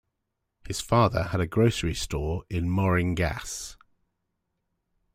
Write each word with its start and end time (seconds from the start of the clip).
His 0.67 0.81
father 0.81 1.25
had 1.25 1.39
a 1.41 1.45
grocery 1.45 1.93
store 1.93 2.43
in 2.49 2.67
Moeringgasse. 2.67 3.77